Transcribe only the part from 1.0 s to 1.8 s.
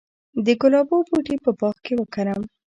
بوټي په باغ